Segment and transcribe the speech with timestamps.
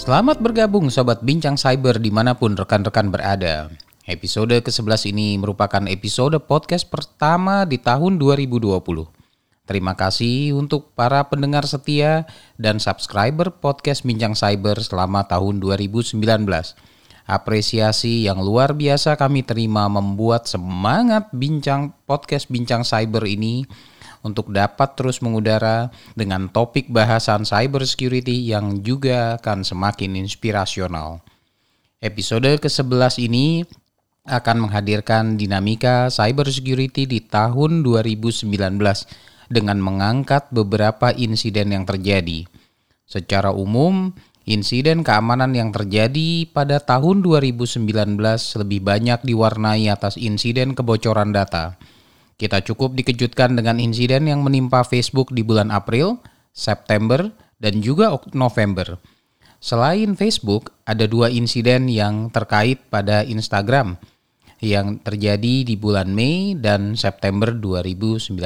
[0.00, 3.68] Selamat bergabung Sobat Bincang Cyber di mana pun rekan-rekan berada.
[4.08, 8.80] Episode ke-11 ini merupakan episode podcast pertama di tahun 2020.
[9.68, 12.24] Terima kasih untuk para pendengar setia
[12.56, 16.16] dan subscriber podcast Bincang Cyber selama tahun 2019.
[17.28, 23.68] Apresiasi yang luar biasa kami terima membuat semangat bincang podcast Bincang Cyber ini
[24.20, 31.24] untuk dapat terus mengudara dengan topik bahasan cyber security yang juga akan semakin inspirasional.
[32.00, 33.64] Episode ke-11 ini
[34.28, 38.48] akan menghadirkan dinamika cyber security di tahun 2019
[39.50, 42.46] dengan mengangkat beberapa insiden yang terjadi.
[43.10, 44.14] Secara umum,
[44.46, 47.84] insiden keamanan yang terjadi pada tahun 2019
[48.62, 51.74] lebih banyak diwarnai atas insiden kebocoran data.
[52.40, 56.16] Kita cukup dikejutkan dengan insiden yang menimpa Facebook di bulan April,
[56.56, 57.28] September,
[57.60, 58.96] dan juga November.
[59.60, 64.00] Selain Facebook, ada dua insiden yang terkait pada Instagram
[64.64, 68.40] yang terjadi di bulan Mei dan September 2019.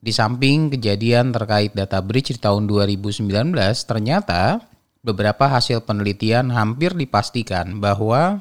[0.00, 3.28] Di samping kejadian terkait data breach di tahun 2019,
[3.84, 4.64] ternyata
[5.04, 8.40] beberapa hasil penelitian hampir dipastikan bahwa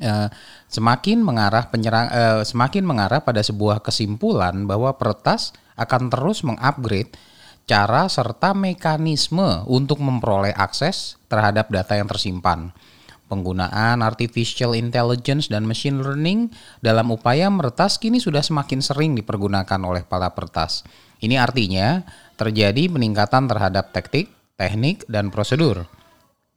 [0.00, 0.28] eh,
[0.68, 7.12] semakin mengarah penyerang eh, semakin mengarah pada sebuah kesimpulan bahwa peretas akan terus mengupgrade
[7.66, 12.70] cara serta mekanisme untuk memperoleh akses terhadap data yang tersimpan
[13.26, 20.06] Penggunaan artificial intelligence dan machine learning dalam upaya meretas kini sudah semakin sering dipergunakan oleh
[20.06, 20.86] para peretas.
[21.18, 22.06] Ini artinya
[22.38, 25.90] terjadi peningkatan terhadap taktik, teknik, dan prosedur.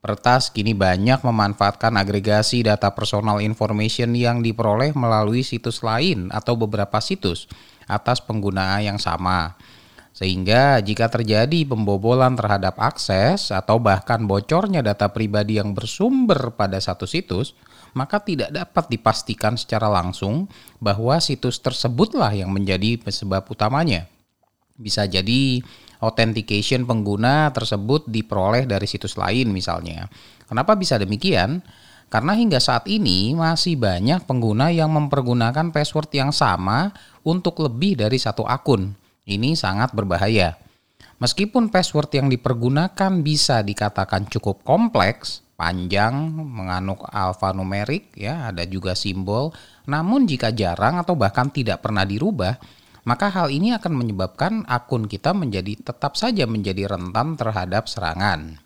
[0.00, 7.04] Peretas kini banyak memanfaatkan agregasi data personal information yang diperoleh melalui situs lain atau beberapa
[7.04, 7.44] situs
[7.84, 9.60] atas penggunaan yang sama.
[10.16, 17.04] Sehingga jika terjadi pembobolan terhadap akses atau bahkan bocornya data pribadi yang bersumber pada satu
[17.04, 17.52] situs,
[17.92, 20.48] maka tidak dapat dipastikan secara langsung
[20.80, 24.08] bahwa situs tersebutlah yang menjadi penyebab utamanya.
[24.80, 25.60] Bisa jadi
[26.00, 30.08] authentication pengguna tersebut diperoleh dari situs lain misalnya.
[30.48, 31.62] Kenapa bisa demikian?
[32.10, 36.90] Karena hingga saat ini masih banyak pengguna yang mempergunakan password yang sama
[37.22, 38.90] untuk lebih dari satu akun.
[39.30, 40.58] Ini sangat berbahaya.
[41.22, 49.52] Meskipun password yang dipergunakan bisa dikatakan cukup kompleks, panjang, menganuk alfanumerik, ya, ada juga simbol,
[49.84, 52.56] namun jika jarang atau bahkan tidak pernah dirubah,
[53.04, 58.60] maka hal ini akan menyebabkan akun kita menjadi tetap saja menjadi rentan terhadap serangan.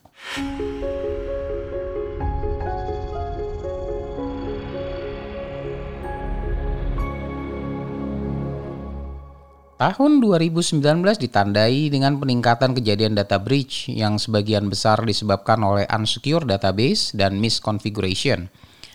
[9.75, 10.81] Tahun 2019
[11.19, 18.49] ditandai dengan peningkatan kejadian data breach yang sebagian besar disebabkan oleh unsecure database dan misconfiguration.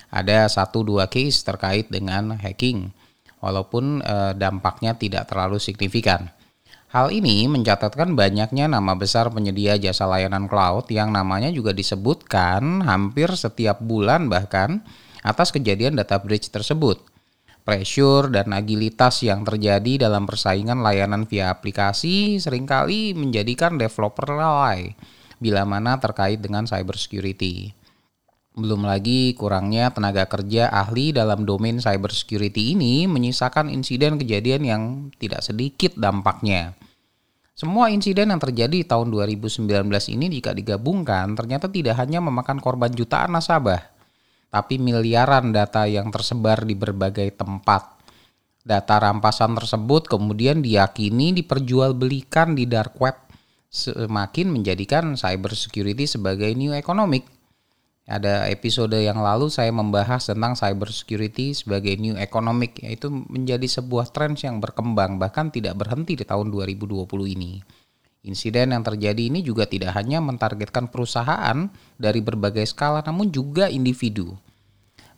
[0.09, 2.95] Ada satu dua case terkait dengan hacking,
[3.39, 6.31] walaupun eh, dampaknya tidak terlalu signifikan.
[6.89, 13.29] Hal ini mencatatkan banyaknya nama besar penyedia jasa layanan cloud yang namanya juga disebutkan hampir
[13.37, 14.81] setiap bulan bahkan
[15.21, 16.97] atas kejadian data breach tersebut
[17.69, 24.97] pressure dan agilitas yang terjadi dalam persaingan layanan via aplikasi sering kali menjadikan developer lalai
[25.37, 27.78] bila mana terkait dengan cybersecurity.
[28.59, 34.83] Belum lagi kurangnya tenaga kerja ahli dalam domain cybersecurity ini menyisakan insiden kejadian yang
[35.15, 36.75] tidak sedikit dampaknya.
[37.55, 39.63] Semua insiden yang terjadi tahun 2019
[40.11, 43.79] ini jika digabungkan ternyata tidak hanya memakan korban jutaan nasabah,
[44.51, 47.95] tapi miliaran data yang tersebar di berbagai tempat.
[48.59, 53.15] Data rampasan tersebut kemudian diyakini diperjualbelikan di dark web
[53.71, 57.38] semakin menjadikan cyber security sebagai new economic.
[58.09, 64.09] Ada episode yang lalu saya membahas tentang cyber security sebagai new economic yaitu menjadi sebuah
[64.09, 67.05] tren yang berkembang bahkan tidak berhenti di tahun 2020
[67.37, 67.61] ini.
[68.25, 71.69] Insiden yang terjadi ini juga tidak hanya mentargetkan perusahaan
[72.01, 74.33] dari berbagai skala namun juga individu.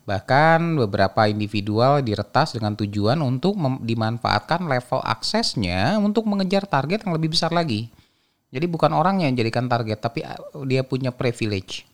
[0.04, 3.56] Bahkan beberapa individual diretas dengan tujuan untuk
[3.88, 7.88] dimanfaatkan level aksesnya untuk mengejar target yang lebih besar lagi.
[8.52, 10.28] Jadi bukan orang yang jadikan target tapi
[10.68, 11.91] dia punya privilege.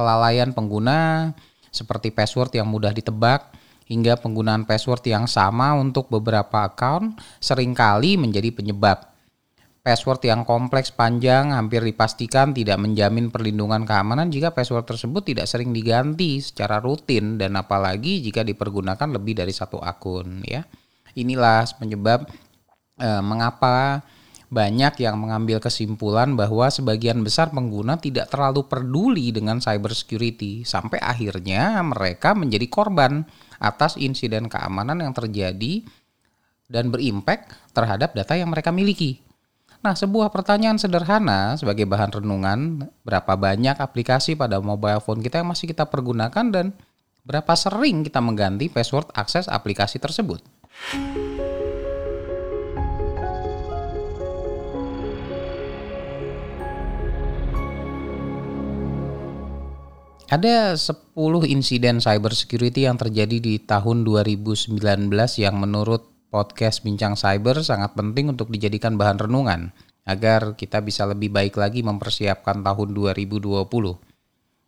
[0.00, 1.28] Kelalaian pengguna
[1.68, 3.52] seperti password yang mudah ditebak
[3.84, 9.10] hingga penggunaan password yang sama untuk beberapa account sering kali menjadi penyebab
[9.80, 15.72] Password yang kompleks panjang hampir dipastikan tidak menjamin perlindungan keamanan jika password tersebut tidak sering
[15.72, 20.68] diganti secara rutin dan apalagi jika dipergunakan lebih dari satu akun ya.
[21.16, 22.28] Inilah penyebab
[23.00, 24.04] eh, mengapa
[24.50, 30.98] banyak yang mengambil kesimpulan bahwa sebagian besar pengguna tidak terlalu peduli dengan cyber security sampai
[30.98, 33.22] akhirnya mereka menjadi korban
[33.62, 35.86] atas insiden keamanan yang terjadi
[36.66, 39.22] dan berimpact terhadap data yang mereka miliki.
[39.80, 45.48] Nah, sebuah pertanyaan sederhana sebagai bahan renungan, berapa banyak aplikasi pada mobile phone kita yang
[45.54, 46.66] masih kita pergunakan dan
[47.24, 50.42] berapa sering kita mengganti password akses aplikasi tersebut?
[60.30, 61.10] Ada 10
[61.50, 64.78] insiden cyber security yang terjadi di tahun 2019
[65.42, 69.74] yang menurut podcast Bincang Cyber sangat penting untuk dijadikan bahan renungan
[70.06, 73.42] agar kita bisa lebih baik lagi mempersiapkan tahun 2020.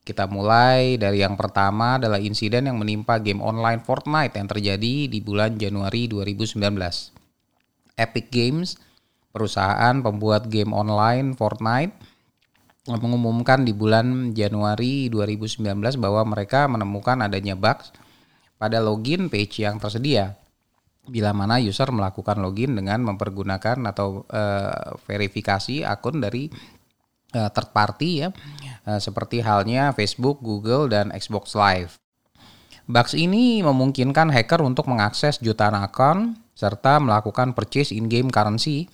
[0.02, 5.18] Kita mulai dari yang pertama adalah insiden yang menimpa game online Fortnite yang terjadi di
[5.22, 6.58] bulan Januari 2019.
[8.02, 8.82] Epic Games,
[9.30, 12.11] perusahaan pembuat game online Fortnite,
[12.90, 15.62] mengumumkan di bulan Januari 2019
[16.02, 17.94] bahwa mereka menemukan adanya bugs
[18.58, 20.34] pada login page yang tersedia.
[21.02, 26.46] Bila mana user melakukan login dengan mempergunakan atau uh, verifikasi akun dari
[27.34, 28.28] uh, third party ya,
[28.86, 31.98] uh, seperti halnya Facebook, Google, dan Xbox Live.
[32.86, 38.90] Bugs ini memungkinkan hacker untuk mengakses jutaan akun serta melakukan purchase in-game currency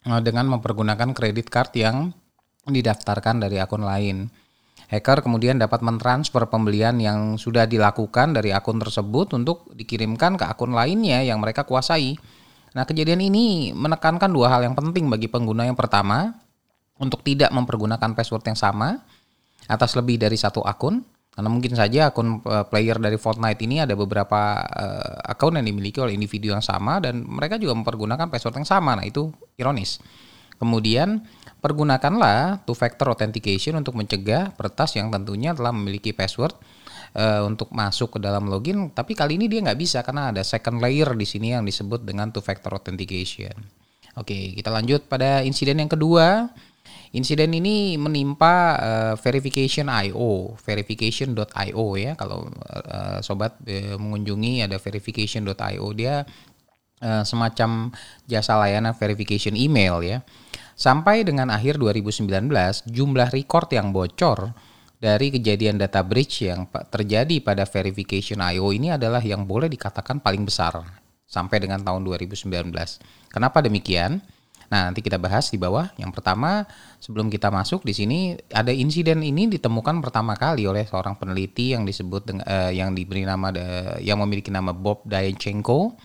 [0.00, 2.10] dengan mempergunakan kredit card yang
[2.68, 4.28] didaftarkan dari akun lain.
[4.90, 10.74] Hacker kemudian dapat mentransfer pembelian yang sudah dilakukan dari akun tersebut untuk dikirimkan ke akun
[10.74, 12.18] lainnya yang mereka kuasai.
[12.74, 15.62] Nah, kejadian ini menekankan dua hal yang penting bagi pengguna.
[15.62, 16.34] Yang pertama,
[16.98, 18.98] untuk tidak mempergunakan password yang sama
[19.70, 21.06] atas lebih dari satu akun.
[21.30, 26.02] Karena mungkin saja akun eh, player dari Fortnite ini ada beberapa uh, akun yang dimiliki
[26.02, 28.98] oleh individu yang sama dan mereka juga mempergunakan password yang sama.
[28.98, 30.02] Nah, itu ironis.
[30.60, 31.24] Kemudian
[31.60, 36.56] Pergunakanlah two-factor authentication untuk mencegah peretas yang tentunya telah memiliki password
[37.12, 40.80] uh, untuk masuk ke dalam login, tapi kali ini dia nggak bisa karena ada second
[40.80, 43.52] layer di sini yang disebut dengan two-factor authentication.
[44.16, 46.48] Oke, kita lanjut pada insiden yang kedua.
[47.12, 52.12] Insiden ini menimpa uh, verification.io, verification.io ya.
[52.16, 56.24] Kalau uh, sobat uh, mengunjungi ada verification.io dia
[57.00, 57.90] uh, semacam
[58.28, 60.18] jasa layanan verification email ya.
[60.80, 62.24] Sampai dengan akhir 2019,
[62.88, 64.56] jumlah record yang bocor
[65.00, 70.44] dari kejadian data breach yang terjadi pada verification IO ini adalah yang boleh dikatakan paling
[70.44, 70.80] besar
[71.28, 72.48] sampai dengan tahun 2019.
[73.28, 74.24] Kenapa demikian?
[74.70, 75.90] Nah, nanti kita bahas di bawah.
[75.98, 76.62] Yang pertama,
[77.02, 78.18] sebelum kita masuk di sini
[78.54, 83.26] ada insiden ini ditemukan pertama kali oleh seorang peneliti yang disebut dengan, uh, yang diberi
[83.26, 85.98] nama uh, yang memiliki nama Bob Dyanchenko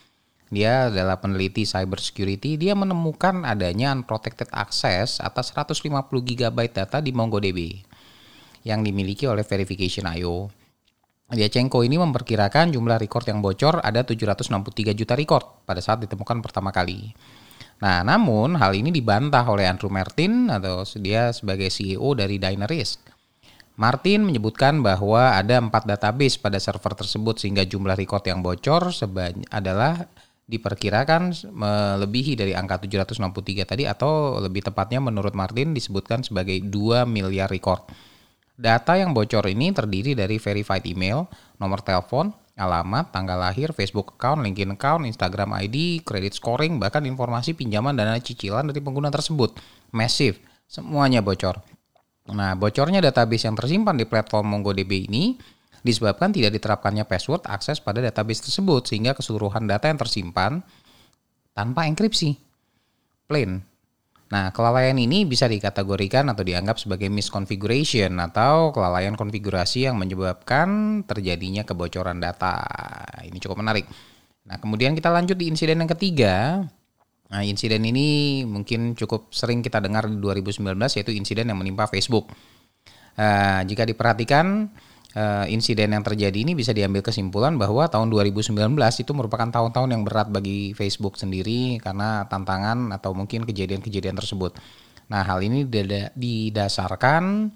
[0.56, 7.12] dia adalah peneliti cyber security, dia menemukan adanya unprotected access atas 150 GB data di
[7.12, 7.84] MongoDB
[8.64, 10.50] yang dimiliki oleh Verification.io.
[11.26, 16.72] Diachenko ini memperkirakan jumlah record yang bocor ada 763 juta record pada saat ditemukan pertama
[16.72, 17.12] kali.
[17.82, 23.02] Nah, namun hal ini dibantah oleh Andrew Martin atau dia sebagai CEO dari Dynarisk.
[23.76, 28.88] Martin menyebutkan bahwa ada empat database pada server tersebut sehingga jumlah record yang bocor
[29.52, 30.08] adalah
[30.46, 37.50] diperkirakan melebihi dari angka 763 tadi atau lebih tepatnya menurut Martin disebutkan sebagai 2 miliar
[37.50, 37.90] record.
[38.56, 41.28] Data yang bocor ini terdiri dari verified email,
[41.60, 47.52] nomor telepon, alamat, tanggal lahir, Facebook account, LinkedIn account, Instagram ID, credit scoring, bahkan informasi
[47.52, 49.60] pinjaman dana cicilan dari pengguna tersebut.
[49.92, 51.60] Massive, semuanya bocor.
[52.32, 55.38] Nah, bocornya database yang tersimpan di platform MongoDB ini
[55.86, 60.66] disebabkan tidak diterapkannya password akses pada database tersebut sehingga keseluruhan data yang tersimpan
[61.54, 62.34] tanpa enkripsi.
[63.30, 63.62] Plain.
[64.26, 71.62] Nah, kelalaian ini bisa dikategorikan atau dianggap sebagai misconfiguration atau kelalaian konfigurasi yang menyebabkan terjadinya
[71.62, 72.66] kebocoran data.
[73.22, 73.86] Ini cukup menarik.
[74.50, 76.66] Nah, kemudian kita lanjut di insiden yang ketiga.
[77.30, 82.30] Nah, insiden ini mungkin cukup sering kita dengar di 2019 yaitu insiden yang menimpa Facebook.
[83.16, 84.74] Uh, jika diperhatikan,
[85.16, 90.04] uh, insiden yang terjadi ini bisa diambil kesimpulan bahwa tahun 2019 itu merupakan tahun-tahun yang
[90.04, 94.60] berat bagi Facebook sendiri karena tantangan atau mungkin kejadian-kejadian tersebut.
[95.08, 95.66] Nah, hal ini
[96.14, 97.54] didasarkan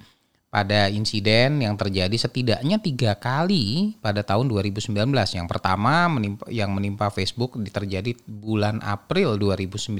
[0.49, 4.89] pada insiden yang terjadi setidaknya tiga kali pada tahun 2019.
[5.37, 9.99] Yang pertama menimpa, yang menimpa Facebook terjadi bulan April 2019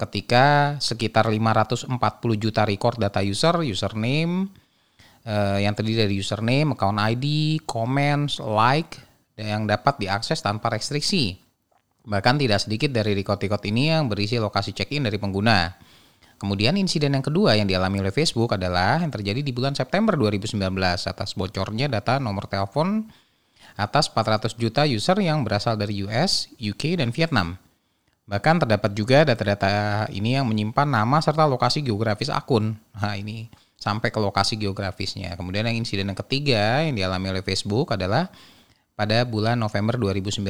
[0.00, 1.92] ketika sekitar 540
[2.40, 4.48] juta record data user, username,
[5.26, 9.00] uh, yang terdiri dari username, account ID, comments, like
[9.36, 11.40] yang dapat diakses tanpa restriksi.
[12.04, 15.72] Bahkan tidak sedikit dari record-record ini yang berisi lokasi check-in dari pengguna.
[16.40, 20.56] Kemudian insiden yang kedua yang dialami oleh Facebook adalah yang terjadi di bulan September 2019
[21.04, 23.04] atas bocornya data nomor telepon
[23.76, 27.60] atas 400 juta user yang berasal dari US, UK, dan Vietnam.
[28.24, 32.78] Bahkan terdapat juga data-data ini yang menyimpan nama serta lokasi geografis akun.
[32.96, 35.32] Nah ini sampai ke lokasi geografisnya.
[35.40, 38.28] Kemudian yang insiden yang ketiga yang dialami oleh Facebook adalah
[38.92, 40.44] pada bulan November 2019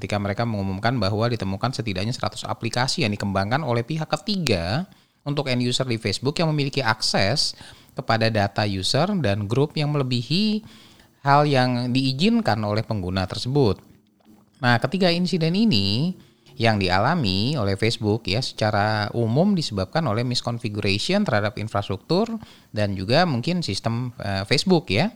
[0.00, 4.88] ketika mereka mengumumkan bahwa ditemukan setidaknya 100 aplikasi yang dikembangkan oleh pihak ketiga
[5.28, 7.52] untuk end user di Facebook yang memiliki akses
[7.92, 10.64] kepada data user dan grup yang melebihi
[11.20, 13.80] hal yang diizinkan oleh pengguna tersebut.
[14.64, 16.16] Nah, ketiga insiden ini
[16.54, 22.30] yang dialami oleh Facebook ya secara umum disebabkan oleh misconfiguration terhadap infrastruktur
[22.70, 25.10] dan juga mungkin sistem uh, Facebook ya.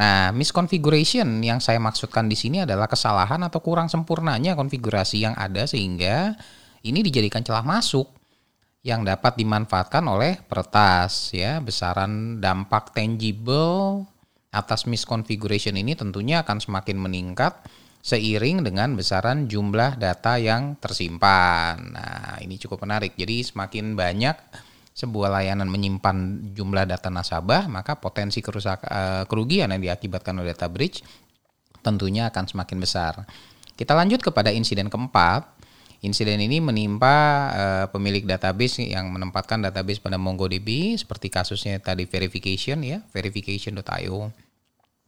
[0.00, 5.68] Nah, misconfiguration yang saya maksudkan di sini adalah kesalahan atau kurang sempurnanya konfigurasi yang ada
[5.68, 6.32] sehingga
[6.80, 8.08] ini dijadikan celah masuk
[8.80, 11.60] yang dapat dimanfaatkan oleh peretas ya.
[11.60, 14.08] Besaran dampak tangible
[14.50, 17.60] atas misconfiguration ini tentunya akan semakin meningkat
[18.00, 21.92] seiring dengan besaran jumlah data yang tersimpan.
[21.92, 23.12] Nah, ini cukup menarik.
[23.16, 24.36] Jadi semakin banyak
[24.96, 30.68] sebuah layanan menyimpan jumlah data nasabah, maka potensi kerusak, uh, kerugian yang diakibatkan oleh data
[30.68, 31.00] breach
[31.80, 33.24] tentunya akan semakin besar.
[33.76, 35.60] Kita lanjut kepada insiden keempat.
[36.00, 37.16] Insiden ini menimpa
[37.52, 44.32] uh, pemilik database yang menempatkan database pada MongoDB seperti kasusnya tadi verification ya, verification.io.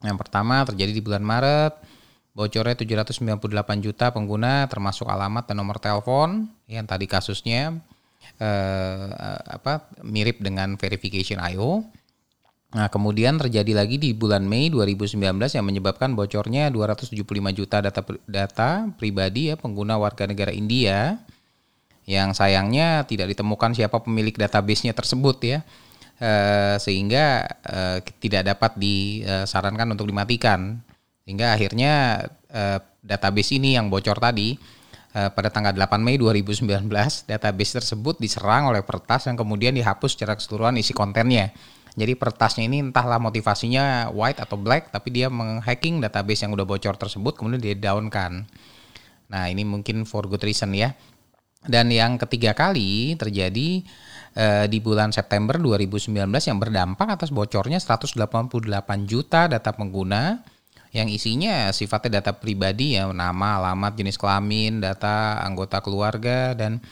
[0.05, 1.73] Yang pertama terjadi di bulan Maret,
[2.33, 7.77] bocornya 798 juta pengguna termasuk alamat dan nomor telepon yang tadi kasusnya
[8.41, 9.09] eh,
[9.49, 11.85] apa mirip dengan verification IO.
[12.73, 17.21] Nah, kemudian terjadi lagi di bulan Mei 2019 yang menyebabkan bocornya 275
[17.53, 21.21] juta data data pribadi ya pengguna warga negara India
[22.09, 25.59] yang sayangnya tidak ditemukan siapa pemilik database-nya tersebut ya.
[26.23, 30.81] Eh, sehingga eh, tidak dapat disarankan untuk dimatikan.
[31.23, 34.59] Sehingga akhirnya eh, database ini yang bocor tadi
[35.13, 36.89] Eh, pada tanggal 8 Mei 2019,
[37.29, 41.53] database tersebut diserang oleh pertas yang kemudian dihapus secara keseluruhan isi kontennya.
[41.93, 46.97] Jadi pertasnya ini entahlah motivasinya white atau black, tapi dia menghacking database yang udah bocor
[46.97, 48.49] tersebut, kemudian dia downkan.
[49.29, 50.97] Nah ini mungkin for good reason ya.
[51.61, 53.85] Dan yang ketiga kali terjadi
[54.33, 58.17] eh, di bulan September 2019 yang berdampak atas bocornya 188
[59.05, 60.41] juta data pengguna
[60.93, 66.85] yang isinya sifatnya data pribadi ya nama, alamat, jenis kelamin, data anggota keluarga dan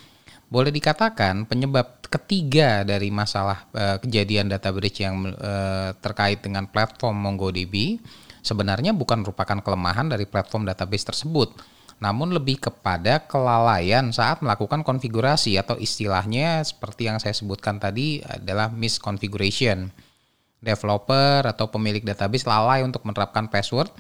[0.51, 7.23] boleh dikatakan penyebab ketiga dari masalah uh, kejadian data breach yang uh, terkait dengan platform
[7.23, 8.03] MongoDB
[8.41, 11.55] sebenarnya bukan merupakan kelemahan dari platform database tersebut,
[12.01, 18.73] namun lebih kepada kelalaian saat melakukan konfigurasi atau istilahnya seperti yang saya sebutkan tadi adalah
[18.73, 19.93] misconfiguration
[20.61, 23.91] developer atau pemilik database lalai untuk menerapkan password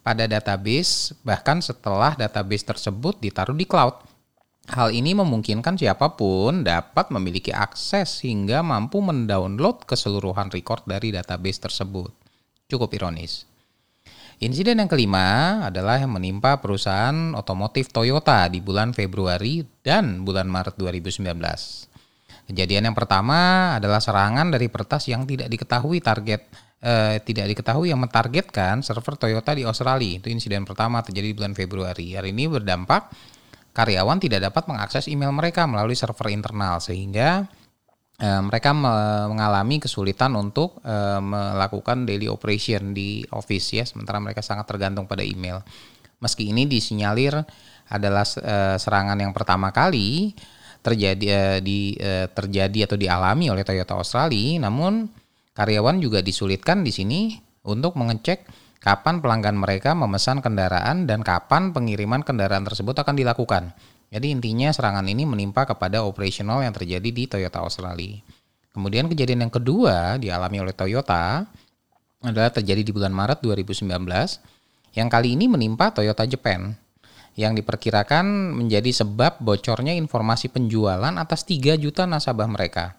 [0.00, 3.96] pada database bahkan setelah database tersebut ditaruh di cloud.
[4.70, 11.58] Hal ini memungkinkan siapa pun dapat memiliki akses hingga mampu mendownload keseluruhan record dari database
[11.58, 12.14] tersebut.
[12.70, 13.50] Cukup ironis.
[14.40, 20.80] Insiden yang kelima adalah yang menimpa perusahaan otomotif Toyota di bulan Februari dan bulan Maret
[20.80, 21.89] 2019.
[22.50, 26.50] Kejadian yang pertama adalah serangan dari pertas yang tidak diketahui target
[26.82, 30.18] eh, tidak diketahui yang mentargetkan server Toyota di Australia.
[30.18, 32.18] Itu insiden pertama terjadi di bulan Februari.
[32.18, 33.06] Hari ini berdampak
[33.70, 37.46] karyawan tidak dapat mengakses email mereka melalui server internal sehingga
[38.18, 44.66] eh, mereka mengalami kesulitan untuk eh, melakukan daily operation di office ya sementara mereka sangat
[44.66, 45.62] tergantung pada email.
[46.18, 47.38] Meski ini disinyalir
[47.86, 50.34] adalah eh, serangan yang pertama kali,
[50.80, 55.08] terjadi uh, di uh, terjadi atau dialami oleh Toyota Australia, namun
[55.52, 57.20] karyawan juga disulitkan di sini
[57.64, 58.48] untuk mengecek
[58.80, 63.76] kapan pelanggan mereka memesan kendaraan dan kapan pengiriman kendaraan tersebut akan dilakukan.
[64.10, 68.18] Jadi intinya serangan ini menimpa kepada operasional yang terjadi di Toyota Australia.
[68.74, 71.46] Kemudian kejadian yang kedua dialami oleh Toyota
[72.24, 73.86] adalah terjadi di bulan Maret 2019
[74.96, 76.74] yang kali ini menimpa Toyota Japan
[77.38, 82.98] yang diperkirakan menjadi sebab bocornya informasi penjualan atas 3 juta nasabah mereka.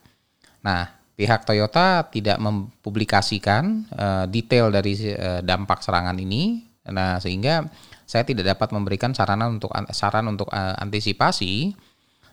[0.64, 6.66] Nah, pihak Toyota tidak mempublikasikan uh, detail dari uh, dampak serangan ini.
[6.90, 7.68] Nah, sehingga
[8.10, 11.78] saya tidak dapat memberikan saran untuk saran untuk uh, antisipasi.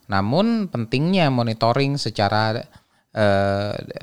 [0.08, 2.64] Namun pentingnya monitoring secara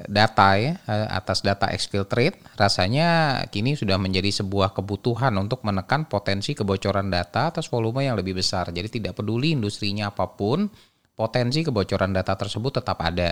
[0.10, 6.58] data ya uh, atas data exfiltrate rasanya kini sudah menjadi sebuah kebutuhan untuk menekan potensi
[6.58, 8.74] kebocoran data atas volume yang lebih besar.
[8.74, 10.68] Jadi tidak peduli industrinya apa pun,
[11.14, 13.32] potensi kebocoran data tersebut tetap ada.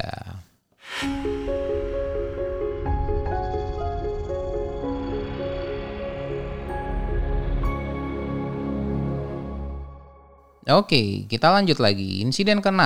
[10.64, 12.24] Oke, kita lanjut lagi.
[12.24, 12.80] Insiden ke-6.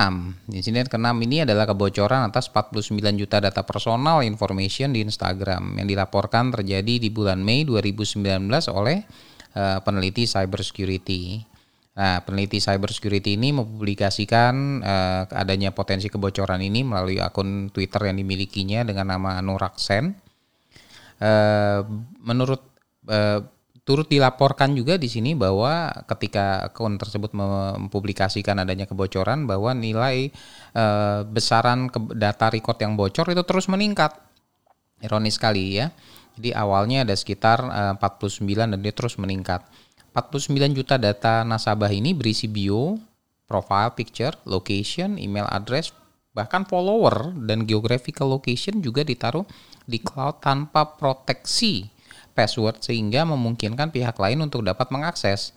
[0.50, 6.50] Insiden ke-6 ini adalah kebocoran atas 49 juta data personal information di Instagram yang dilaporkan
[6.50, 8.18] terjadi di bulan Mei 2019
[8.74, 9.06] oleh
[9.54, 11.38] uh, peneliti cybersecurity.
[11.94, 18.82] Nah, peneliti cybersecurity ini mempublikasikan uh, adanya potensi kebocoran ini melalui akun Twitter yang dimilikinya
[18.82, 20.18] dengan nama Nuraksen.
[21.22, 21.86] Uh,
[22.26, 22.62] menurut
[23.06, 23.46] uh,
[23.88, 30.28] Turut dilaporkan juga di sini bahwa ketika akun tersebut mempublikasikan adanya kebocoran bahwa nilai
[30.76, 30.84] e,
[31.24, 34.12] besaran ke, data record yang bocor itu terus meningkat.
[35.00, 35.88] Ironis sekali ya.
[36.36, 39.64] Jadi awalnya ada sekitar e, 49 dan dia terus meningkat.
[40.12, 43.00] 49 juta data nasabah ini berisi bio,
[43.48, 45.96] profile picture, location, email address,
[46.36, 49.48] bahkan follower dan geographical location juga ditaruh
[49.88, 51.96] di cloud tanpa proteksi
[52.38, 55.50] password sehingga memungkinkan pihak lain untuk dapat mengakses.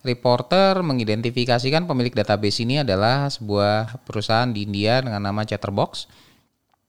[0.00, 6.08] Reporter mengidentifikasikan pemilik database ini adalah sebuah perusahaan di India dengan nama Chatterbox.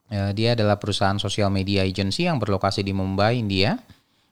[0.07, 3.75] Eh, dia adalah perusahaan sosial media agency yang berlokasi di Mumbai, India.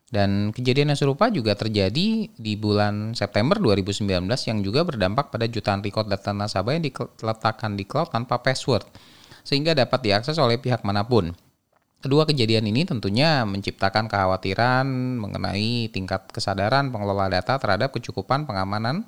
[0.08, 4.08] Dan kejadian yang serupa juga terjadi di bulan September 2019
[4.48, 8.88] yang juga berdampak pada jutaan record data nasabah yang diletakkan di cloud tanpa password
[9.48, 11.32] sehingga dapat diakses oleh pihak mana pun.
[11.98, 14.86] Kedua kejadian ini tentunya menciptakan kekhawatiran
[15.18, 19.02] mengenai tingkat kesadaran pengelola data terhadap kecukupan pengamanan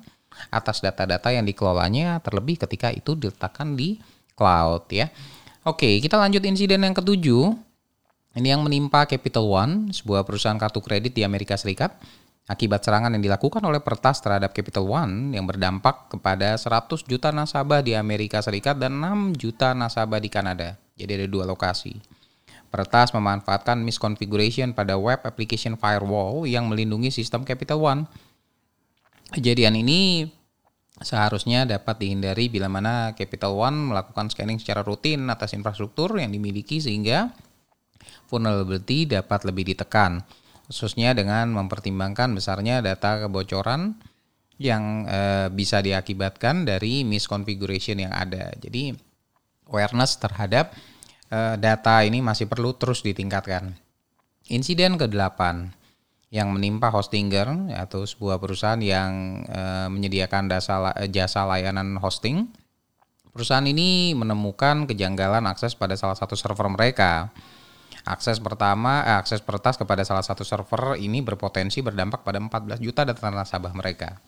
[0.50, 4.02] atas data-data yang dikelolanya terlebih ketika itu diletakkan di
[4.34, 5.06] cloud ya.
[5.62, 7.54] Oke, kita lanjut insiden yang ketujuh.
[8.30, 11.98] Ini yang menimpa Capital One, sebuah perusahaan kartu kredit di Amerika Serikat
[12.50, 17.82] akibat serangan yang dilakukan oleh pertas terhadap Capital One yang berdampak kepada 100 juta nasabah
[17.86, 20.74] di Amerika Serikat dan 6 juta nasabah di Kanada.
[20.98, 22.19] Jadi ada dua lokasi.
[22.70, 28.06] Peretas memanfaatkan misconfiguration pada web application firewall yang melindungi sistem Capital One.
[29.34, 30.30] Kejadian ini
[31.02, 36.78] seharusnya dapat dihindari bila mana Capital One melakukan scanning secara rutin atas infrastruktur yang dimiliki
[36.78, 37.34] sehingga
[38.30, 40.22] vulnerability dapat lebih ditekan,
[40.70, 43.98] khususnya dengan mempertimbangkan besarnya data kebocoran
[44.60, 48.54] yang e, bisa diakibatkan dari misconfiguration yang ada.
[48.62, 48.94] Jadi
[49.66, 50.76] awareness terhadap
[51.30, 53.78] data ini masih perlu terus ditingkatkan.
[54.50, 55.70] Insiden ke-8
[56.30, 62.46] yang menimpa Hostinger atau sebuah perusahaan yang uh, menyediakan dasa, jasa layanan hosting.
[63.30, 67.30] Perusahaan ini menemukan kejanggalan akses pada salah satu server mereka.
[68.02, 73.06] Akses pertama, eh, akses pertas kepada salah satu server ini berpotensi berdampak pada 14 juta
[73.06, 74.18] data nasabah mereka.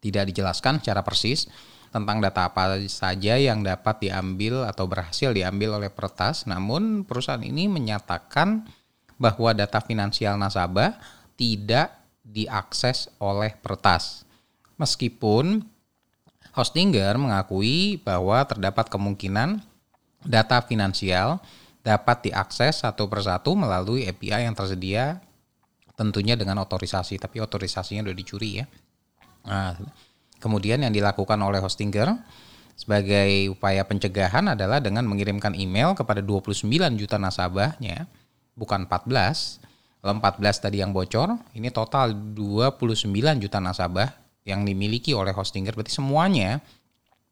[0.00, 1.48] Tidak dijelaskan secara persis
[1.96, 7.72] tentang data apa saja yang dapat diambil atau berhasil diambil oleh peretas, namun perusahaan ini
[7.72, 8.68] menyatakan
[9.16, 10.92] bahwa data finansial nasabah
[11.40, 14.28] tidak diakses oleh peretas.
[14.76, 15.64] Meskipun
[16.52, 19.60] Hostinger mengakui bahwa terdapat kemungkinan
[20.24, 21.40] data finansial
[21.80, 25.20] dapat diakses satu persatu melalui API yang tersedia
[25.96, 28.66] tentunya dengan otorisasi, tapi otorisasinya sudah dicuri ya.
[29.48, 29.76] Nah,
[30.36, 32.12] Kemudian yang dilakukan oleh Hostinger
[32.76, 36.68] sebagai upaya pencegahan adalah dengan mengirimkan email kepada 29
[37.00, 38.04] juta nasabahnya,
[38.52, 39.64] bukan 14.
[40.04, 43.08] Kalau 14 tadi yang bocor, ini total 29
[43.40, 44.12] juta nasabah
[44.46, 46.62] yang dimiliki oleh Hostinger berarti semuanya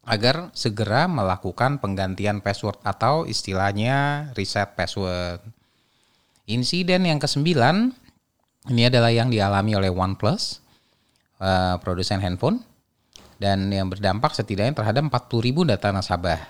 [0.04, 5.40] agar segera melakukan penggantian password atau istilahnya reset password.
[6.44, 7.94] Insiden yang kesembilan
[8.68, 10.60] ini adalah yang dialami oleh OnePlus,
[11.40, 12.60] uh, produsen handphone
[13.38, 16.40] dan yang berdampak setidaknya terhadap 40 ribu data nasabah.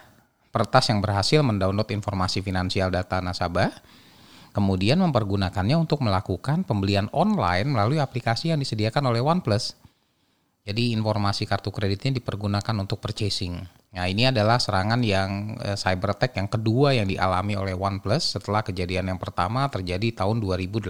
[0.55, 3.75] Pertas yang berhasil mendownload informasi finansial data nasabah,
[4.55, 9.75] kemudian mempergunakannya untuk melakukan pembelian online melalui aplikasi yang disediakan oleh OnePlus.
[10.65, 13.61] Jadi informasi kartu kreditnya dipergunakan untuk purchasing.
[13.95, 18.65] Nah ini adalah serangan yang e, cyber attack yang kedua yang dialami oleh OnePlus setelah
[18.65, 20.89] kejadian yang pertama terjadi tahun 2018.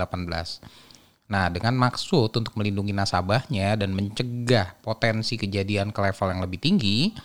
[1.25, 7.17] Nah, dengan maksud untuk melindungi nasabahnya dan mencegah potensi kejadian ke level yang lebih tinggi,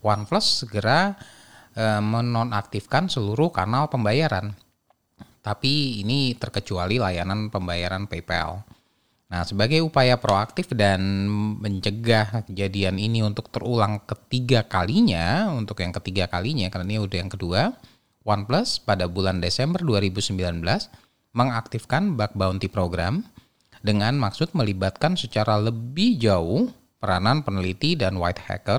[0.00, 1.12] OnePlus segera
[1.76, 4.56] e, menonaktifkan seluruh kanal pembayaran.
[5.44, 8.64] Tapi ini terkecuali layanan pembayaran PayPal.
[9.32, 11.28] Nah, sebagai upaya proaktif dan
[11.60, 17.32] mencegah kejadian ini untuk terulang ketiga kalinya, untuk yang ketiga kalinya, karena ini udah yang
[17.32, 17.72] kedua,
[18.24, 20.36] OnePlus pada bulan Desember 2019
[21.32, 23.24] mengaktifkan bug bounty program
[23.82, 26.70] dengan maksud melibatkan secara lebih jauh
[27.02, 28.78] peranan peneliti dan white hacker,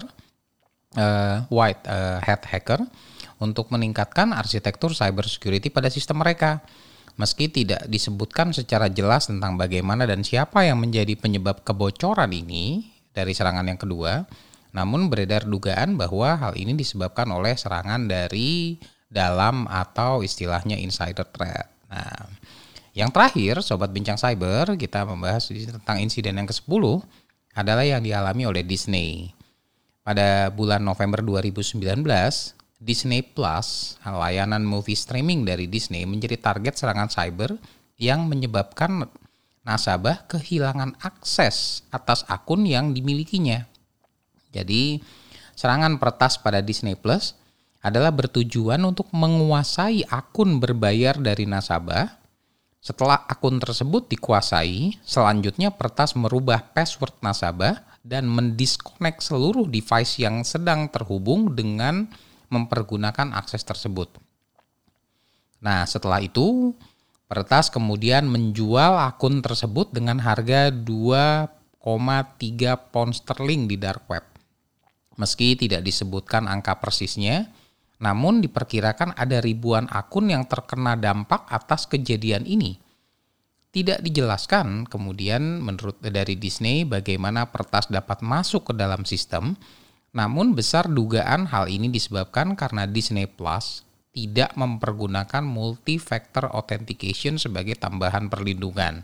[0.96, 2.80] uh, white uh, hat hacker
[3.44, 6.64] untuk meningkatkan arsitektur cybersecurity pada sistem mereka.
[7.14, 13.38] Meski tidak disebutkan secara jelas tentang bagaimana dan siapa yang menjadi penyebab kebocoran ini dari
[13.38, 14.26] serangan yang kedua,
[14.74, 18.82] namun beredar dugaan bahwa hal ini disebabkan oleh serangan dari
[19.14, 21.70] dalam atau istilahnya insider threat.
[21.94, 22.26] Nah,
[22.94, 27.02] yang terakhir, Sobat Bincang Cyber, kita membahas tentang insiden yang ke-10
[27.58, 29.34] adalah yang dialami oleh Disney.
[30.06, 31.82] Pada bulan November 2019,
[32.84, 37.56] Disney Plus, layanan movie streaming dari Disney menjadi target serangan cyber
[37.96, 39.08] yang menyebabkan
[39.64, 43.64] nasabah kehilangan akses atas akun yang dimilikinya.
[44.52, 45.00] Jadi,
[45.56, 47.34] serangan pertas pada Disney Plus
[47.80, 52.23] adalah bertujuan untuk menguasai akun berbayar dari nasabah.
[52.84, 60.92] Setelah akun tersebut dikuasai, selanjutnya pertas merubah password nasabah dan mendiskonek seluruh device yang sedang
[60.92, 62.12] terhubung dengan
[62.52, 64.12] mempergunakan akses tersebut.
[65.64, 66.76] Nah, setelah itu,
[67.34, 71.50] Pertas kemudian menjual akun tersebut dengan harga 2,3
[72.94, 74.22] pound sterling di dark web.
[75.18, 77.50] Meski tidak disebutkan angka persisnya,
[78.04, 82.76] namun diperkirakan ada ribuan akun yang terkena dampak atas kejadian ini.
[83.72, 89.56] Tidak dijelaskan kemudian menurut dari Disney bagaimana pertas dapat masuk ke dalam sistem,
[90.12, 98.30] namun besar dugaan hal ini disebabkan karena Disney Plus tidak mempergunakan multi-factor authentication sebagai tambahan
[98.30, 99.02] perlindungan.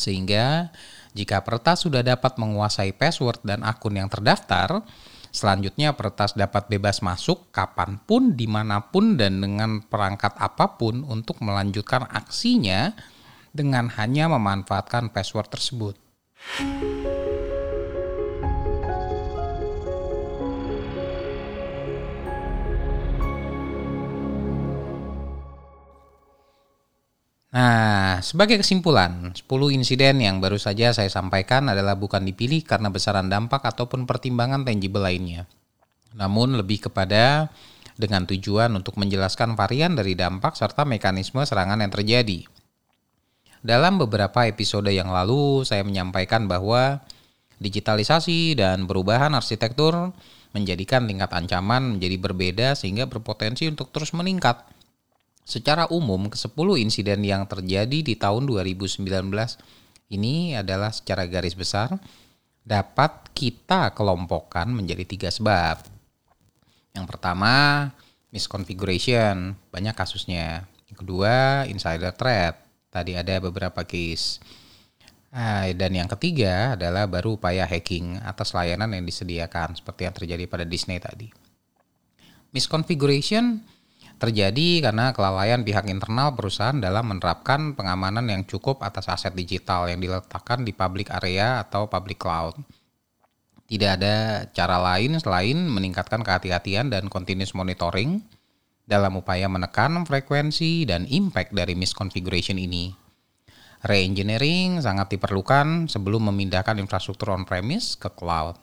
[0.00, 0.72] Sehingga
[1.12, 4.80] jika peretas sudah dapat menguasai password dan akun yang terdaftar,
[5.34, 11.02] Selanjutnya peretas dapat bebas masuk kapan pun, di mana pun, dan dengan perangkat apa pun
[11.02, 12.94] untuk melanjutkan aksinya
[13.50, 15.98] dengan hanya memanfaatkan password tersebut.
[27.54, 33.30] Nah, sebagai kesimpulan, 10 insiden yang baru saja saya sampaikan adalah bukan dipilih karena besaran
[33.30, 35.46] dampak ataupun pertimbangan tangible lainnya.
[36.18, 37.54] Namun lebih kepada
[37.94, 42.42] dengan tujuan untuk menjelaskan varian dari dampak serta mekanisme serangan yang terjadi.
[43.62, 47.06] Dalam beberapa episode yang lalu, saya menyampaikan bahwa
[47.62, 50.10] digitalisasi dan perubahan arsitektur
[50.58, 54.58] menjadikan tingkat ancaman menjadi berbeda sehingga berpotensi untuk terus meningkat
[55.44, 59.04] Secara umum, ke-10 insiden yang terjadi di tahun 2019
[60.08, 62.00] ini adalah secara garis besar
[62.64, 65.84] dapat kita kelompokkan menjadi tiga sebab.
[66.96, 67.88] Yang pertama,
[68.32, 70.64] misconfiguration, banyak kasusnya.
[70.88, 74.40] Yang kedua, insider threat, tadi ada beberapa case.
[75.34, 80.44] Nah, dan yang ketiga adalah baru upaya hacking atas layanan yang disediakan, seperti yang terjadi
[80.46, 81.28] pada Disney tadi.
[82.54, 83.73] Misconfiguration
[84.18, 90.00] terjadi karena kelalaian pihak internal perusahaan dalam menerapkan pengamanan yang cukup atas aset digital yang
[90.00, 92.56] diletakkan di public area atau public cloud.
[93.64, 98.20] Tidak ada cara lain selain meningkatkan kehati-hatian dan continuous monitoring
[98.84, 102.92] dalam upaya menekan frekuensi dan impact dari misconfiguration ini.
[103.84, 108.56] Reengineering sangat diperlukan sebelum memindahkan infrastruktur on-premise ke cloud.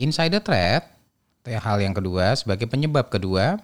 [0.00, 0.88] Insider threat,
[1.44, 3.60] hal yang kedua, sebagai penyebab kedua,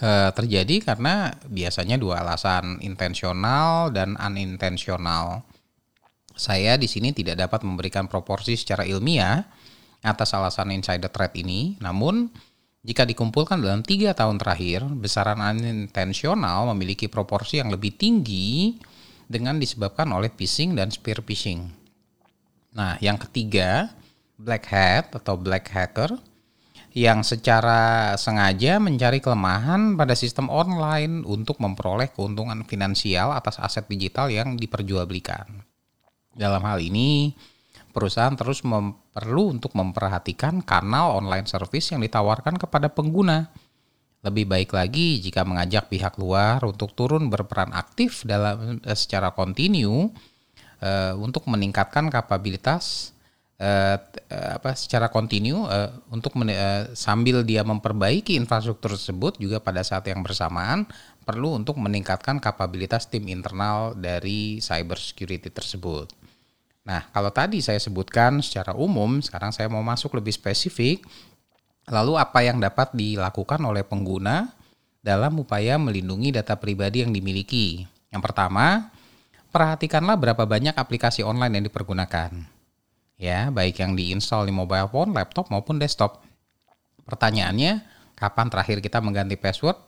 [0.00, 5.44] uh, terjadi karena biasanya dua alasan intensional dan unintensional.
[6.32, 9.44] Saya di sini tidak dapat memberikan proporsi secara ilmiah
[10.00, 12.32] atas alasan insider threat ini, namun
[12.82, 18.80] jika dikumpulkan dalam tiga tahun terakhir, besaran unintensional memiliki proporsi yang lebih tinggi
[19.30, 21.70] dengan disebabkan oleh phishing dan spear phishing.
[22.74, 23.92] Nah, yang ketiga,
[24.34, 26.16] black hat atau black hacker
[26.92, 34.28] yang secara sengaja mencari kelemahan pada sistem online untuk memperoleh keuntungan finansial atas aset digital
[34.28, 35.64] yang diperjualbelikan.
[36.36, 37.32] Dalam hal ini,
[37.96, 38.60] perusahaan terus
[39.12, 43.48] perlu untuk memperhatikan kanal online service yang ditawarkan kepada pengguna.
[44.22, 50.14] Lebih baik lagi jika mengajak pihak luar untuk turun berperan aktif dalam eh, secara kontinu
[50.78, 53.10] uh, untuk meningkatkan kapabilitas
[53.62, 53.96] uh,
[54.58, 60.02] apa secara kontinu uh, untuk men, uh, sambil dia memperbaiki infrastruktur tersebut juga pada saat
[60.10, 60.90] yang bersamaan
[61.22, 66.10] perlu untuk meningkatkan kapabilitas tim internal dari cyber security tersebut.
[66.82, 71.06] Nah, kalau tadi saya sebutkan secara umum, sekarang saya mau masuk lebih spesifik.
[71.86, 74.50] Lalu apa yang dapat dilakukan oleh pengguna
[75.02, 77.86] dalam upaya melindungi data pribadi yang dimiliki.
[78.10, 78.90] Yang pertama,
[79.54, 82.51] perhatikanlah berapa banyak aplikasi online yang dipergunakan.
[83.20, 86.24] Ya, baik yang diinstal di mobile phone, laptop maupun desktop.
[87.06, 87.82] Pertanyaannya,
[88.18, 89.78] kapan terakhir kita mengganti password?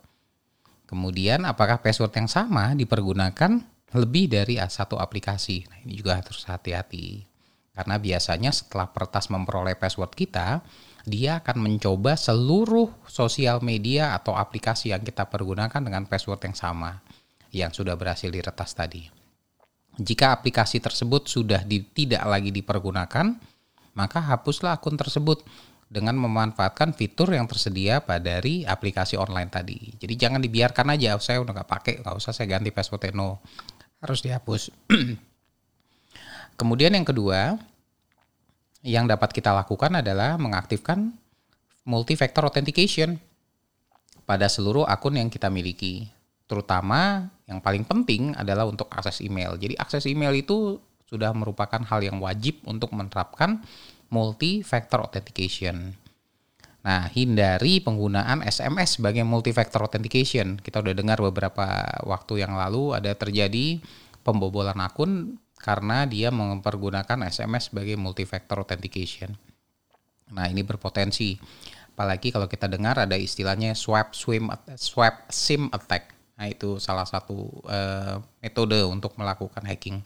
[0.84, 5.66] Kemudian, apakah password yang sama dipergunakan lebih dari satu aplikasi?
[5.66, 7.26] Nah, ini juga harus hati-hati.
[7.74, 10.62] Karena biasanya setelah pertas memperoleh password kita,
[11.02, 17.02] dia akan mencoba seluruh sosial media atau aplikasi yang kita pergunakan dengan password yang sama
[17.54, 19.23] yang sudah berhasil diretas tadi.
[19.94, 23.26] Jika aplikasi tersebut sudah di, tidak lagi dipergunakan,
[23.94, 25.46] maka hapuslah akun tersebut
[25.86, 29.94] dengan memanfaatkan fitur yang tersedia pada dari aplikasi online tadi.
[29.94, 33.38] Jadi jangan dibiarkan aja, saya udah nggak pakai, nggak usah saya ganti password no,
[34.02, 34.74] harus dihapus.
[36.60, 37.54] Kemudian yang kedua,
[38.82, 41.14] yang dapat kita lakukan adalah mengaktifkan
[41.86, 43.18] multi-factor authentication
[44.24, 46.13] pada seluruh akun yang kita miliki.
[46.44, 49.56] Terutama yang paling penting adalah untuk akses email.
[49.56, 53.60] Jadi akses email itu sudah merupakan hal yang wajib untuk menerapkan
[54.12, 55.96] multi-factor authentication.
[56.84, 60.60] Nah, hindari penggunaan SMS sebagai multi-factor authentication.
[60.60, 61.64] Kita udah dengar beberapa
[62.04, 63.80] waktu yang lalu ada terjadi
[64.20, 69.32] pembobolan akun karena dia mempergunakan SMS sebagai multi-factor authentication.
[70.28, 71.40] Nah, ini berpotensi.
[71.94, 76.13] Apalagi kalau kita dengar ada istilahnya swap swim swap sim attack.
[76.34, 80.02] Nah, itu salah satu uh, metode untuk melakukan hacking.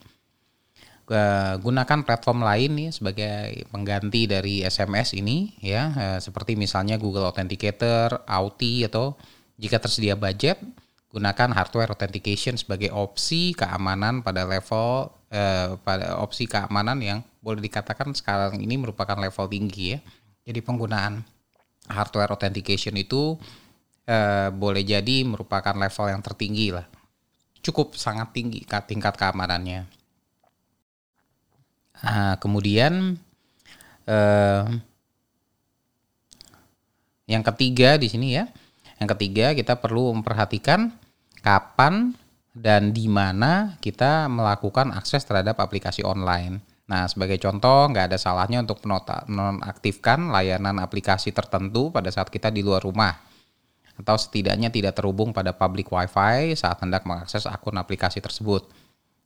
[1.08, 7.24] Uh, gunakan platform lain nih sebagai pengganti dari SMS ini ya, uh, seperti misalnya Google
[7.24, 9.16] Authenticator, Auth atau
[9.56, 10.60] jika tersedia budget
[11.08, 18.12] gunakan hardware authentication sebagai opsi keamanan pada level eh, pada opsi keamanan yang boleh dikatakan
[18.12, 20.00] sekarang ini merupakan level tinggi ya.
[20.44, 21.24] Jadi penggunaan
[21.88, 23.40] hardware authentication itu
[24.08, 26.88] eh, boleh jadi merupakan level yang tertinggi lah.
[27.60, 29.84] Cukup sangat tinggi tingkat keamanannya.
[31.98, 33.20] Nah, kemudian
[34.08, 34.64] eh,
[37.28, 38.48] yang ketiga di sini ya
[38.98, 40.90] yang ketiga, kita perlu memperhatikan
[41.40, 42.18] kapan
[42.50, 46.58] dan di mana kita melakukan akses terhadap aplikasi online.
[46.90, 52.66] Nah, sebagai contoh, nggak ada salahnya untuk menonaktifkan layanan aplikasi tertentu pada saat kita di
[52.66, 53.14] luar rumah.
[53.98, 58.70] Atau setidaknya tidak terhubung pada public wifi saat hendak mengakses akun aplikasi tersebut.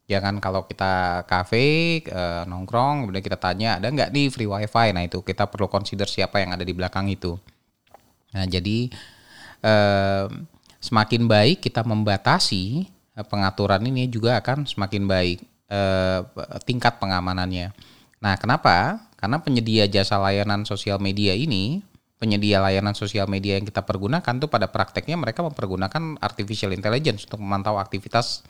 [0.08, 4.90] Jangan kalau kita kafe, e, nongkrong, kemudian kita tanya, ada nggak nih free wifi?
[4.96, 7.36] Nah, itu kita perlu consider siapa yang ada di belakang itu.
[8.32, 8.88] Nah, jadi
[9.62, 10.26] eh,
[10.82, 15.38] semakin baik kita membatasi eh, pengaturan ini juga akan semakin baik
[15.70, 16.20] eh,
[16.66, 17.70] tingkat pengamanannya.
[18.22, 19.02] Nah, kenapa?
[19.18, 21.84] Karena penyedia jasa layanan sosial media ini,
[22.22, 27.42] penyedia layanan sosial media yang kita pergunakan tuh pada prakteknya mereka mempergunakan artificial intelligence untuk
[27.42, 28.46] memantau aktivitas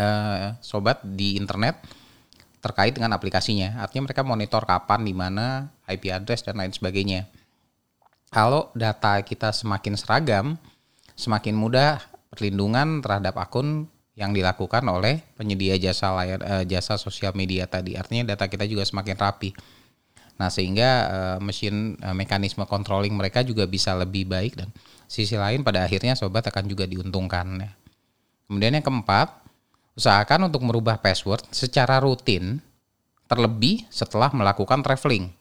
[0.00, 1.76] eh, sobat di internet
[2.64, 3.84] terkait dengan aplikasinya.
[3.84, 7.28] Artinya mereka monitor kapan, di mana, IP address dan lain sebagainya
[8.30, 10.46] kalau data kita semakin seragam,
[11.14, 17.64] semakin mudah perlindungan terhadap akun yang dilakukan oleh penyedia jasa layar uh, jasa sosial media
[17.64, 17.94] tadi.
[17.94, 19.56] Artinya data kita juga semakin rapi.
[20.36, 24.68] Nah, sehingga uh, mesin uh, mekanisme controlling mereka juga bisa lebih baik dan
[25.08, 27.70] sisi lain pada akhirnya sobat akan juga diuntungkan ya.
[28.46, 29.32] Kemudian yang keempat,
[29.96, 32.60] usahakan untuk merubah password secara rutin
[33.26, 35.32] terlebih setelah melakukan traveling.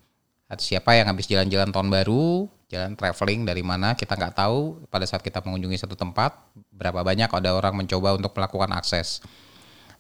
[0.55, 5.21] Siapa yang habis jalan-jalan tahun baru, jalan traveling dari mana kita nggak tahu pada saat
[5.21, 6.34] kita mengunjungi satu tempat
[6.73, 9.21] berapa banyak ada orang mencoba untuk melakukan akses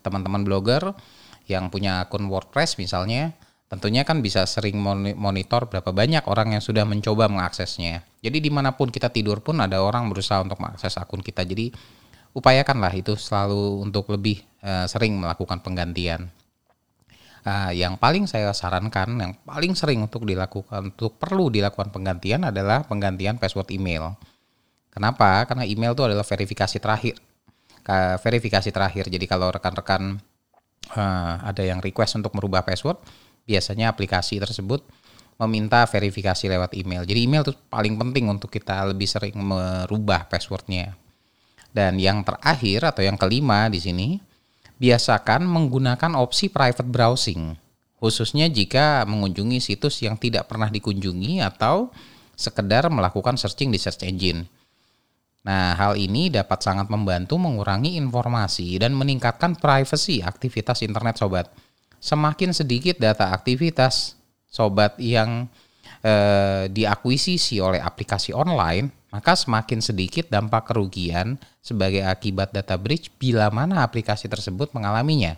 [0.01, 0.93] teman-teman blogger
[1.45, 3.37] yang punya akun WordPress misalnya
[3.75, 4.79] tentunya kan bisa sering
[5.19, 9.59] monitor berapa banyak orang yang sudah mencoba mengaksesnya jadi di mana pun kita tidur pun
[9.59, 11.75] ada orang berusaha untuk mengakses akun kita jadi
[12.31, 16.31] upayakanlah itu selalu untuk lebih uh, sering melakukan penggantian
[17.45, 22.81] Nah, yang paling saya sarankan, yang paling sering untuk dilakukan, untuk perlu dilakukan penggantian adalah
[22.89, 24.17] penggantian password email.
[24.89, 25.45] Kenapa?
[25.45, 27.21] Karena email itu adalah verifikasi terakhir.
[28.25, 29.13] Verifikasi terakhir.
[29.13, 30.17] Jadi kalau rekan-rekan
[30.97, 32.97] uh, ada yang request untuk merubah password,
[33.45, 34.83] biasanya aplikasi tersebut
[35.35, 37.03] meminta verifikasi lewat email.
[37.03, 40.95] Jadi email itu paling penting untuk kita lebih sering merubah passwordnya.
[41.75, 44.07] Dan yang terakhir atau yang kelima di sini,
[44.79, 47.51] biasakan menggunakan opsi private browsing,
[47.99, 51.91] khususnya jika mengunjungi situs yang tidak pernah dikunjungi atau
[52.35, 54.47] sekedar melakukan searching di search engine.
[55.45, 61.51] Nah, hal ini dapat sangat membantu mengurangi informasi dan meningkatkan privasi aktivitas internet sobat.
[62.05, 64.13] Semakin sedikit data aktivitas
[64.45, 65.49] sobat yang
[66.05, 73.49] eh, diakuisisi oleh aplikasi online, maka semakin sedikit dampak kerugian sebagai akibat data breach bila
[73.49, 75.33] mana aplikasi tersebut mengalaminya.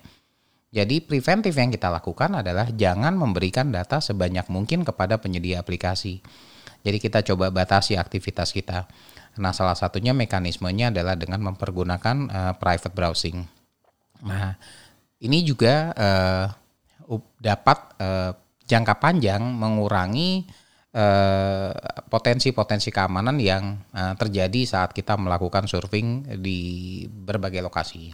[0.76, 6.20] Jadi preventif yang kita lakukan adalah jangan memberikan data sebanyak mungkin kepada penyedia aplikasi.
[6.84, 8.92] Jadi kita coba batasi aktivitas kita.
[9.40, 13.48] Nah, salah satunya mekanismenya adalah dengan mempergunakan uh, private browsing.
[14.28, 14.60] Nah,
[15.22, 16.46] ini juga uh,
[17.42, 18.32] dapat uh,
[18.68, 20.46] jangka panjang mengurangi
[22.10, 28.10] potensi-potensi uh, keamanan yang uh, terjadi saat kita melakukan surfing di berbagai lokasi.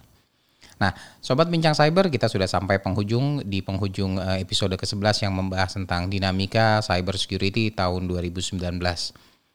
[0.84, 0.92] Nah,
[1.24, 6.84] sobat bincang cyber, kita sudah sampai penghujung di penghujung episode ke-11 yang membahas tentang dinamika
[6.84, 8.60] cyber security tahun 2019.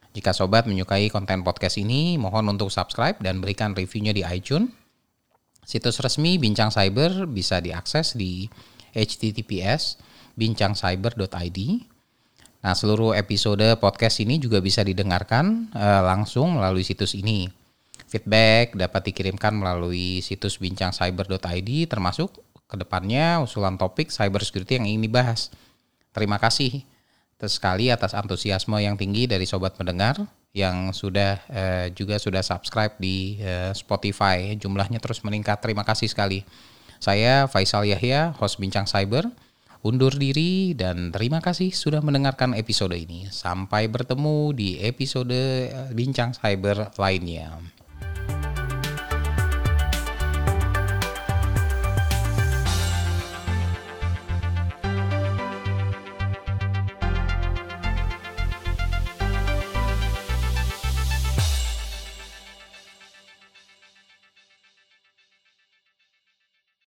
[0.09, 4.78] Jika sobat menyukai konten podcast ini, mohon untuk subscribe dan berikan reviewnya di iTunes.
[5.69, 8.49] Situs resmi Bincang Cyber bisa diakses di
[8.89, 10.01] https
[10.33, 11.59] bincangcyber.id.
[12.65, 17.53] Nah, seluruh episode podcast ini juga bisa didengarkan uh, langsung melalui situs ini.
[18.09, 25.53] Feedback dapat dikirimkan melalui situs bincangcyber.id termasuk ke depannya usulan topik cybersecurity yang ingin dibahas.
[26.17, 26.81] Terima kasih
[27.45, 33.37] sekali atas antusiasme yang tinggi dari sobat pendengar yang sudah eh, juga sudah subscribe di
[33.37, 34.57] eh, Spotify.
[34.57, 35.61] Jumlahnya terus meningkat.
[35.61, 36.41] Terima kasih sekali.
[36.99, 39.29] Saya Faisal Yahya, host Bincang Cyber.
[39.79, 43.31] Undur diri dan terima kasih sudah mendengarkan episode ini.
[43.31, 45.31] Sampai bertemu di episode
[45.71, 47.78] eh, Bincang Cyber lainnya.